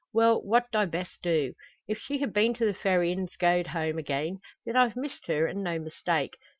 Well, 0.11 0.41
what 0.43 0.71
'd 0.71 0.75
I 0.75 0.85
best 0.85 1.21
do? 1.21 1.53
If 1.87 1.99
she 1.99 2.17
ha' 2.25 2.33
been 2.33 2.55
to 2.55 2.65
the 2.65 2.73
Ferry 2.73 3.11
an's 3.11 3.35
goed 3.35 3.67
home 3.67 3.99
again, 3.99 4.39
then 4.65 4.75
I've 4.75 4.95
missed 4.95 5.27
her, 5.27 5.45
and 5.45 5.63
no 5.63 5.77
mistake! 5.77 6.37